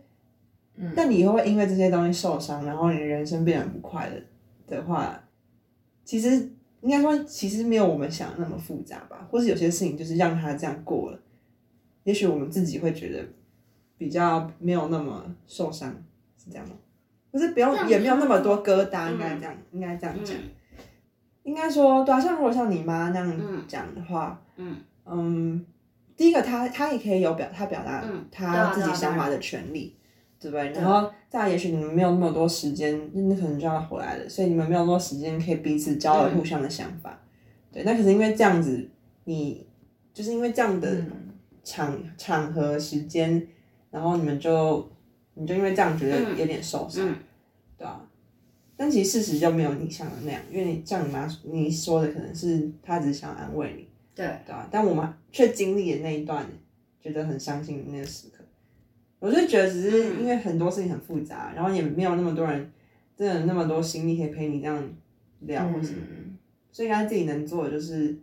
[0.96, 4.22] 但你以后会因为这些东西受伤，然后你的人生变得不快乐
[4.68, 5.22] 的话，
[6.06, 6.50] 其实
[6.82, 11.20] 应该说其实没有我们想的那么复杂吧，或是有些事情就是让它这样过了，
[12.04, 13.26] 也许我们自己会觉得。
[14.00, 15.90] 比较没有那么受伤，
[16.38, 16.76] 是这样吗？
[17.32, 20.38] 不是不用，也没有那么多疙瘩，应该这样，应该这样讲。
[21.42, 25.66] 应该说，对啊，像如果像你妈那样讲的话，嗯嗯，
[26.18, 29.96] 第一个，他他也可以有表，他表达他自己想法的权利，
[30.40, 30.72] 对不对？
[30.72, 37.18] 然后再，也许你们没有那么多时间，那可能就要回来了，所以你们没有那么多时间可以彼此交流互相的想法，
[37.72, 37.84] 对。
[37.84, 38.90] 那可是因为这样子，
[39.24, 39.66] 你
[40.14, 41.06] 就是因为这样的
[41.64, 43.48] 场场合时间。
[43.90, 44.88] 然后你们就，
[45.34, 47.08] 你就因为这样觉得有点受伤，
[47.78, 48.06] 对啊。
[48.76, 53.87] 但其实事实就没有你想的那样，因为你像你妈你说的，可能是她只是想安慰你，
[54.18, 54.68] 对对啊。
[54.70, 56.46] 但我们却经历了那一段
[57.00, 58.44] 觉得很伤心的那个时刻。
[59.20, 62.72] 我就觉得只是因为很多事情很复杂，然后也没有那么多人
[63.16, 64.84] 真的那么多心力可以陪你这样
[65.40, 66.00] 聊或什么，
[66.72, 68.18] 所以他自己能做的就是。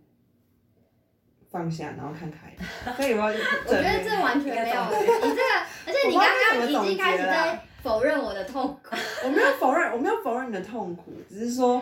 [1.54, 2.52] 放下，然后看开。
[2.96, 3.26] 所以吗？
[3.26, 5.42] 我觉得这完全没有，你这个，
[5.86, 8.96] 而且你刚刚已经开始在否认我的痛苦。
[9.24, 11.80] 我没有否认，我没有否认你的痛苦，只是说，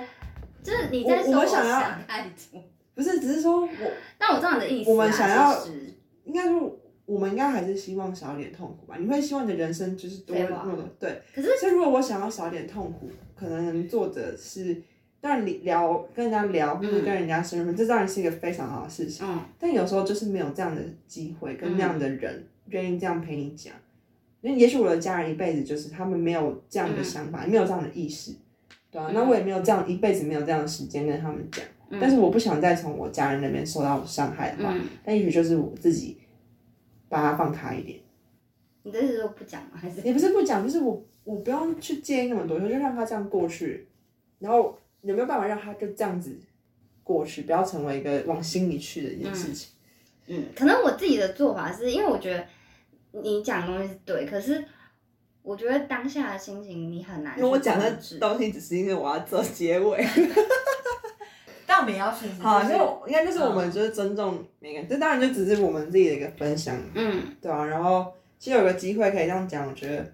[0.62, 2.62] 就是你在说我想要太多。
[2.94, 3.68] 不是，只是说我，
[4.18, 4.90] 但我知道你的意思。
[4.90, 5.66] 我们想要，
[6.24, 8.96] 应该说，我们应该还是希望少一点痛苦吧？
[8.98, 11.22] 你会希望你的人生就是多那么对。
[11.34, 14.82] 可是，所以如果我想要少一点痛苦，可能作者是。
[15.22, 19.24] 当然，聊跟人家聊，或者跟人家生活，这当然是一个非常好的事情。
[19.24, 19.38] 嗯。
[19.56, 23.72] 但有时候就是没有这样的机会，跟那样的人愿意这样陪你讲。
[24.40, 28.32] 那也许我的家人一辈子就是他们没有这样的想法，没有这样的意识，
[28.90, 31.64] 对啊，那我也没有这样一辈子没有这样的时间跟他们讲。
[32.00, 34.74] 但是我不想再从我家人那边受到伤害的话，
[35.04, 36.18] 那也许就是我自己
[37.08, 38.00] 把它放开一点。
[38.82, 39.70] 你的意思说不讲吗？
[39.74, 40.00] 还是？
[40.02, 43.88] 也不是不讲，就是我我不用去介意那么多，就让他这样过去，
[44.38, 44.78] 然后。
[45.02, 46.38] 有没有办法让他就这样子
[47.02, 49.72] 过去，不要成为一个往心里去的一件事情？
[50.28, 52.46] 嗯，可能我自己的做法是因为我觉得
[53.20, 54.64] 你讲的东西是对，可是
[55.42, 60.06] 我觉得当下的心情你很难因为我讲的东西只是因为我要做结尾。
[61.82, 67.64] 但我们也要确实好，就应该就是我们就是尊重每个人，这当然就只是我们自己的一个分享，嗯，对啊。
[67.66, 70.12] 然后其实有个机会可以这样讲，我觉得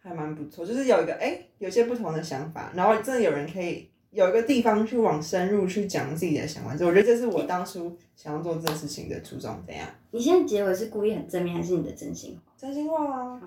[0.00, 9.56] 还蛮不错，就是有一个哎、有些不同的想法，然后真的有人可以有一个地方去往深入去讲自己的想法，所以我觉得这是我当初想要做这件事情的初衷。
[9.66, 9.86] 怎样？
[10.10, 12.52] 你现在结尾是故意很正面，还是你的真心话？
[12.56, 13.40] 真心话啊，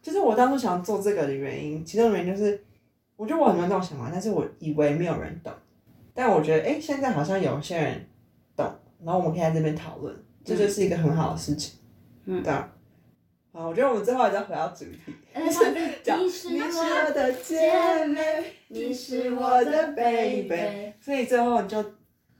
[0.00, 2.60] 就是我当初想要做这个的原因，其中的原因就是，
[3.16, 5.52] 我觉得我很多这种想法，但是我以为没有人懂，
[6.18, 8.04] 但我觉得哎、诶现在好像有些人
[8.56, 8.66] 懂，
[9.04, 10.12] 然后我们可以在这边讨论，
[10.44, 11.78] 这就是一个很好的事情，
[12.24, 12.42] 嗯。
[12.42, 12.68] 对啊。
[13.52, 21.84] 好，我觉得我们最后还是要回到主题，而且上次讲你是我我的姐妹，你是是我的 baby 所以最后你就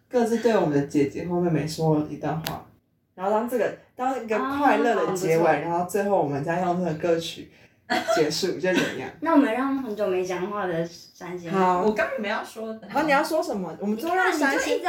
[0.08, 2.66] 各自对我们的姐姐或妹妹说一段话，
[3.14, 7.52] 然后当这个当一个快乐的结尾，啊然后最后我们再用这个歌曲
[8.14, 9.08] 结束，就怎样？
[9.20, 12.88] 那我们让很久没讲话的山先，好我刚原本要说的。
[12.90, 13.74] 好，你要说什么？
[13.80, 14.80] 我们你最后让山先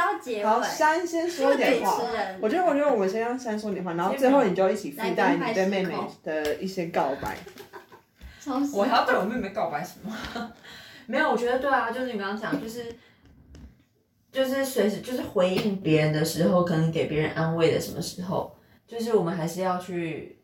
[0.44, 1.98] 好，尾，山先说一点话。
[2.40, 7.36] 我觉得，我觉得我们先让山说点话，然后最后你就一起附带你对妹妹的一些告白。
[8.74, 10.14] 我还要对我妹妹告白什么？
[11.06, 12.84] 没有，我觉得对啊，就是你刚刚讲，就是
[14.32, 18.54] 就是随时就是回应别人的时候，可能给别人安慰的什么时候，
[18.86, 20.39] 就是我们还是要去，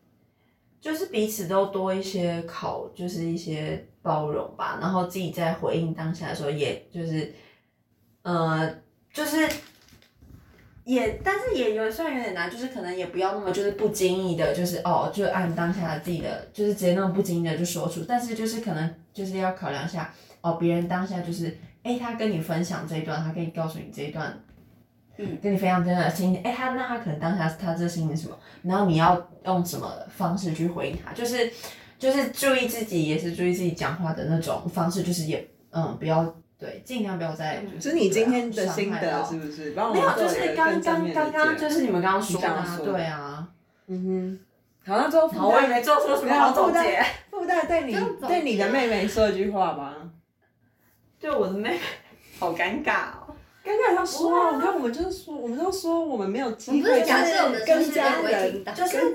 [0.80, 4.78] 就是彼此都多一些考，就是一些包容吧。
[4.80, 7.34] 然后自己在回应当下的时候，也就是
[8.22, 8.74] 呃，
[9.12, 9.48] 就是。
[10.84, 24.40] 也，但是也有虽然有点难，就是可能也不要那么就是不经意的，就是哦，就按当下的自己的，就是直接那种不经意的就说出，但是就是可能就是要考量一下哦，别人当下就是，哎，他跟你分享这一段，他跟你告诉你这一段，
[25.18, 31.50] 嗯，跟你分享真的心情，哎，他那他可能当下他这心情是什么，然后你要用什么方式去回应他，就是
[31.98, 39.72] 就是注意自己，也是注意自己讲话的那种方式，就是也嗯不要对，尽量不要再就这是你今天的心得是不是？
[39.72, 43.46] 帮我没有，就是刚刚刚刚就是你们刚刚说的、对啊。
[43.88, 44.40] 嗯哼。
[44.86, 47.04] 好，那最后好，我也没做出什么好总结。
[47.28, 49.94] 附带对你对你的妹妹说一句话吧。
[51.18, 51.80] 对我的妹妹，
[52.38, 53.15] 好尴尬哦。
[53.66, 59.12] 刚刚要说啊，你看我们就是说，我们都说我们没有机会，假设我们的跟家人就是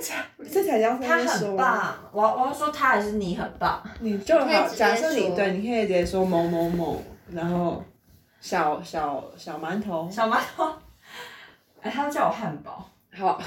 [0.52, 1.56] 这才叫她很。
[1.56, 3.82] 棒，我要我要说他还是你很棒。
[4.02, 7.82] 你就好，假设你对，你可以直接说某某某，然后
[8.42, 10.10] 小小小馒头。
[10.12, 10.70] 小馒头，
[11.82, 12.86] 哎，他都叫我汉堡。
[13.18, 13.40] 好，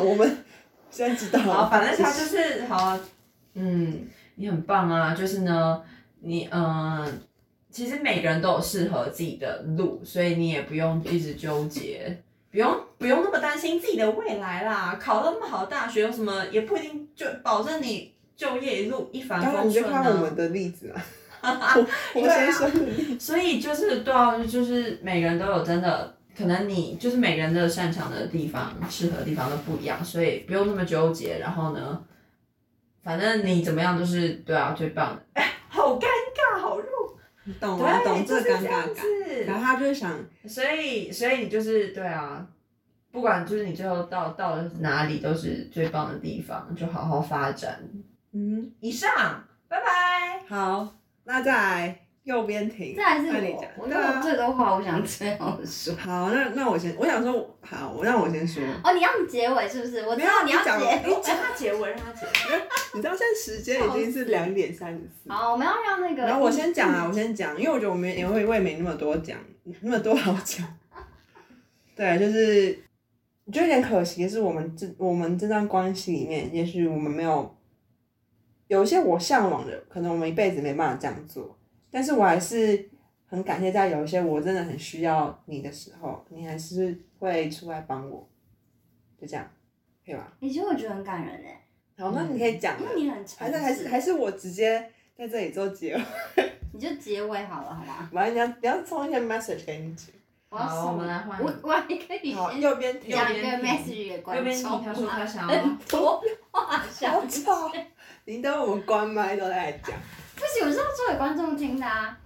[0.00, 0.44] 我们
[0.90, 1.52] 现在知道了。
[1.52, 3.00] 好，反正他就是好啊，
[3.52, 5.82] 嗯，你很棒啊，就是呢，
[6.20, 7.20] 你嗯，
[7.70, 14.98] 其实每个人都有适合自己的路，所以你也不用一直纠结，不用不用那么担心自己的未来啦。
[15.00, 20.20] 考了那么好的大学，有什么也不一定就保证你就业一路一帆风顺你就看我啊。
[20.22, 20.92] 们的例子
[21.40, 21.86] 啊，我
[22.20, 23.20] 我先生的例子。
[23.20, 31.38] 所以就是对啊，就是每个人都有真的，可能你就是每个人的擅长的地方、适合的地方都不一样，所以不用那么纠结。
[31.38, 32.02] 然后呢，
[33.04, 35.42] 反正你怎么样都是对啊，最棒的。
[37.58, 39.04] 懂我，懂，这尴尬感。
[39.46, 39.58] 然。
[39.58, 42.46] 后他就是想，所以，所以你就是对啊，
[43.10, 47.80] 不管就是你最后到到了哪里，都是最棒的地方，就好好发展。
[48.32, 50.44] 嗯，以上，拜拜。
[50.48, 52.94] 好，那再来右边停。
[52.94, 55.94] 这还是那你讲，我我对啊觉得我最多话我想最后说。
[55.96, 58.62] 好，那那我先，我想说，好，我让我先说。
[58.84, 60.00] 哦，你要结尾是不是？
[60.06, 61.20] 我知没有道你要结你尾。
[61.22, 62.62] 让他结尾，让他结尾。
[62.94, 65.30] 你知道现在时间已经是两点三十四。
[65.30, 66.22] 好，我们要让那个。
[66.22, 69.38] 然后我先讲啊，我先讲，因为我觉得我们也会我也没那么多讲，
[69.80, 70.66] 那么多好讲。
[71.94, 72.72] 对，就是
[73.52, 77.56] 就有点可惜的是，我们这我们这段关系里面，也许我们没有
[78.68, 81.56] 有一些我向往的，可能我们一辈子没办法这样做，
[81.90, 82.88] 但是我还是
[83.26, 88.28] 很感谢，在有一些我真的很需要你的时候，你还是会出来帮我，
[89.20, 89.48] 就这样，
[90.04, 90.32] 可以吧？
[90.40, 91.60] 欸其实我觉得很感人哎，
[91.98, 96.02] 好，那你可以讲了，因为你很诚还是还是还，是我直接在这里做结尾。
[96.72, 98.08] 你就结尾好了，好吗？
[98.12, 100.12] 完了，你要你要送一些 message 给你姐。
[100.48, 101.40] 好，我们来换。
[101.42, 103.10] 我我还可以好，先右边停。
[103.14, 104.82] 讲一个右边 message 给右观边众。
[104.82, 107.70] 他说他想要很 多话好想吵！
[108.24, 109.96] 你等我们关麦都在讲。
[110.40, 112.18] 不行，我是要做给观众听的啊。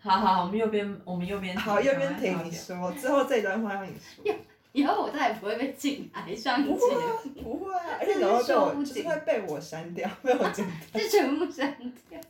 [0.00, 1.56] 好好好，我们右边，我们右边。
[1.56, 2.92] 好，右边好停，你说。
[2.92, 4.34] 之后这段话让你说。
[4.72, 11.00] 以后我再也不会被禁来上不节会啊目，，不会啊，而且然后就是会被我删掉，被我剪掉。
[11.00, 11.76] 就全部删
[12.08, 12.20] 掉。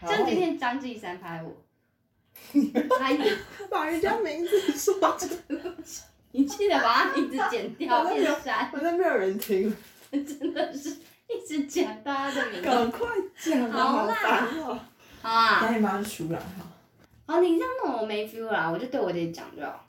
[0.00, 1.52] 好像今天张继山拍我，
[2.98, 3.24] 拍你，
[3.70, 5.60] 把人家名字说出来，
[6.32, 9.74] 你记得把他名字剪掉变删，反正没有人听。
[10.10, 10.96] 真的是，
[11.34, 12.68] 一直讲大家的名字。
[12.68, 14.14] 赶快讲啊，好好啦！
[15.22, 16.44] 好啊，赶紧马上出来哈。
[17.26, 19.86] 好，你这样弄我没 feel 啦，我就对我姐讲就好。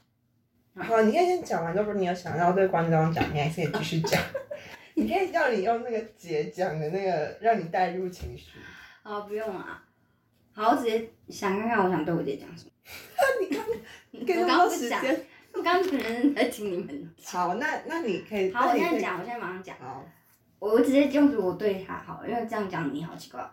[0.75, 4.21] 好，你可以先讲完，要不然你有想要对观众讲，你还可以继续讲。
[4.95, 8.59] 你可以叫你用那个姐讲的那个，让你带入情绪。
[9.01, 9.83] 好，不用啊。
[10.53, 12.71] 好，我直接想看看我想对我姐讲什么。
[14.11, 15.25] 你可以用我刚刚时间。
[15.53, 17.13] 我刚刚可能在听你们。
[17.23, 18.51] 好，那那你可以。
[18.51, 18.75] 好，我。
[18.75, 19.75] 现在讲，我现在马上讲。
[19.79, 20.03] 好。
[20.71, 23.49] 我直接用我对他好，因为这样讲你好奇怪哦。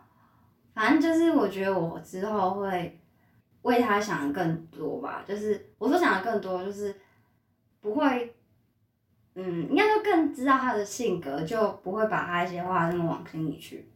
[0.72, 3.00] 反正就是我觉得我之后会
[3.62, 6.94] 为他想的更多吧，就是我说想的更多，就是
[7.80, 8.32] 不会，
[9.34, 13.90] 嗯，应该说更知道他的性格，就不会把他一些话那么往心里去。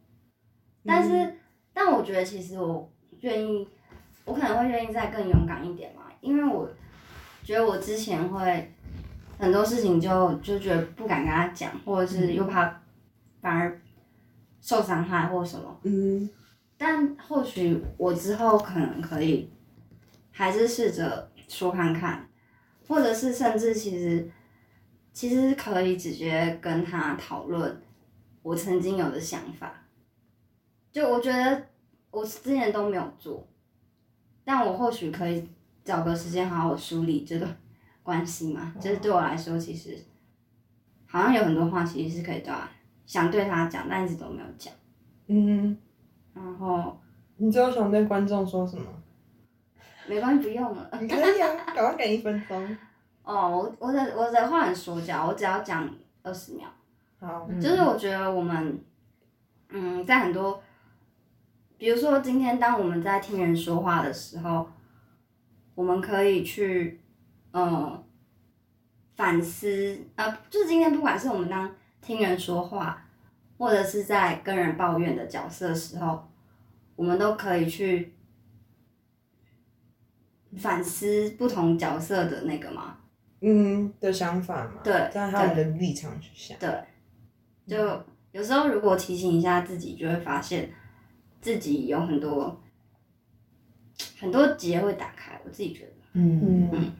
[0.85, 1.37] 但是，
[1.73, 2.91] 但我觉得其实我
[3.21, 3.65] 愿意，
[4.25, 6.69] 我可能会愿意再更勇敢一点嘛，因为我
[7.43, 8.73] 觉得我之前会
[9.39, 12.81] 很多事情就就觉得不敢跟他讲，或者是又怕
[13.45, 13.79] 反而
[14.59, 15.79] 受伤害或什么。
[15.83, 16.27] 嗯
[16.75, 19.47] 但或许我之后可能可以，
[20.31, 22.27] 还是试着说看看，
[22.87, 24.27] 或者是甚至其实
[25.13, 27.79] 其实可以直接跟他讨论
[28.41, 29.71] 我曾经有的想法。
[30.91, 31.67] 就我觉得
[32.09, 33.47] 我之前都没有做，
[34.43, 35.47] 但我或许可以
[35.83, 37.55] 找个时间好好梳理这段
[38.01, 38.73] 关系嘛。
[38.81, 39.95] 就是对我来说，其实
[41.05, 42.67] 好像有很多话其实是可以对他
[43.05, 44.73] 想对他讲，但一直都没有讲。
[45.27, 45.77] 嗯，
[46.33, 46.99] 然后
[47.37, 48.85] 你最后想对观众说什么？
[50.07, 50.89] 没关系，不用了。
[51.01, 52.77] 你可以啊，赶快给一分钟。
[53.23, 55.89] 哦，我我的我的话很说教，我只要讲
[56.21, 56.67] 二十秒。
[57.19, 58.79] 好，就是我觉得我们，
[59.69, 60.61] 嗯，在很多，
[61.77, 64.67] 比如说今天当我们在听人说话的时候，
[65.73, 67.01] 我们可以去，
[67.49, 68.03] 呃，
[69.15, 71.73] 反思，呃，就是今天不管是我们当
[72.05, 73.03] 听人说话，
[73.57, 76.23] 或者是在跟人抱怨的角色的时候，
[76.95, 78.13] 我们都可以去
[80.55, 82.97] 反思不同角色的那个嘛，
[83.41, 86.55] 嗯的想法嘛，对站在他们的立场去想。
[86.59, 86.69] 对，
[87.65, 90.71] 就有时候如果提醒一下自己，就会发现
[91.41, 92.61] 自己有很多
[94.19, 95.41] 很多结会打开。
[95.43, 96.91] 我自己觉得，嗯，嗯，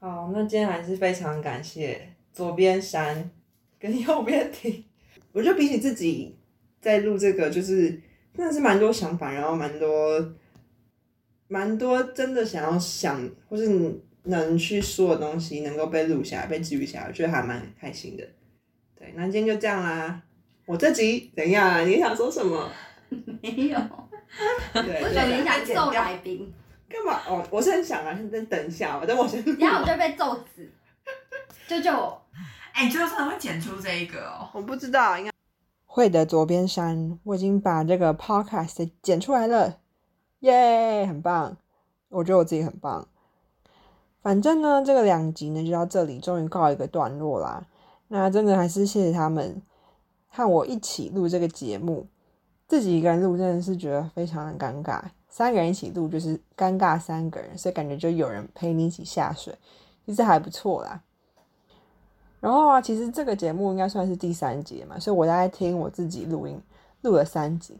[0.00, 3.30] 好，那今天还是非常感谢左边山
[3.84, 4.82] 跟右边听。
[5.30, 6.34] 我觉得比起自己
[6.80, 7.90] 在录这个，就是
[8.34, 10.34] 真的是蛮多想法，然后蛮多
[11.48, 13.68] 蛮多真的想要想或是
[14.22, 18.26] 能去说的东西，能够被录下来、被记录下来，我觉得还蛮开心的。
[18.98, 20.22] 对，那今天就这样啦。
[20.64, 21.80] 我这集怎样啊？
[21.82, 22.72] 你想说什么？
[23.10, 23.78] 没有，
[24.72, 26.12] 对，为什么你想揍来？
[26.12, 26.50] 来宾？
[26.88, 27.20] 干嘛？
[27.28, 29.44] 哦，我是很想啊，现在等一下，等我先。
[29.58, 30.66] 然后我就被揍死，
[31.68, 32.22] 救救我！
[32.74, 34.48] 哎、你最后真的会剪出这一个哦？
[34.52, 35.30] 我不知道，应该
[35.86, 39.78] 会的左边山，我已经把这个 podcast 剪出来了，
[40.40, 41.56] 耶，很棒！
[42.08, 43.06] 我觉得我自己很棒。
[44.20, 47.64] 反正呢，这个两集呢就到这里，终于告一个段落啦。
[48.08, 49.62] 那真的还是谢谢他们
[50.26, 52.08] 和我一起录这个节目，
[52.66, 59.56] 自己一个人录真的是觉得非常的尴尬，三个人一起录就是尴尬三个人，所以感觉就有人陪你一起下水，
[60.04, 61.00] 其实还不错啦。
[62.44, 66.60] 然后啊，其实这个节目应该算是第三集嘛，所以我在听我自己录音，
[67.00, 67.74] 录了三集，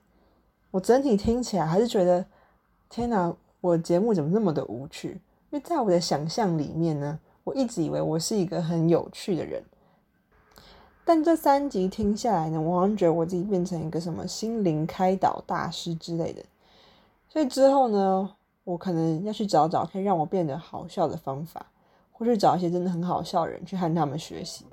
[0.71, 2.25] 我整体听起来还是觉得，
[2.89, 5.21] 天哪，我节目怎么那么的无趣？
[5.51, 9.63] 因为在我的想象里面呢，我一直以为我是一个很有趣的人，
[11.05, 16.43] 但这三集听下来呢，我好像觉得我自己变成一个什么心灵开导大师之类的，
[17.29, 18.31] 所以之后呢，
[18.65, 21.67] 我可能要去找找可以让我变得好笑的方法。
[22.25, 24.65] 去找一些真的很好笑的人去和他们学习。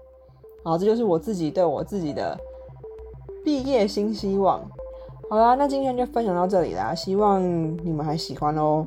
[0.63, 2.37] 好，这就是我自己对我自己的
[3.43, 4.61] 毕业新希望。
[5.29, 7.41] 好啦，那今天就分享到这里啦，希望
[7.85, 8.85] 你们还喜欢哦。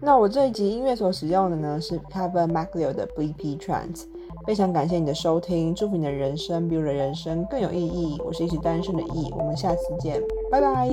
[0.00, 4.04] 那我这一集音乐所使用的呢是 Cover Mac 六的 BP Trance，
[4.46, 8.20] 非常感谢你的收听，祝福你的人生比我的人生更有意义。
[8.24, 10.88] 我是一直单身的 E，我们下次见，拜拜。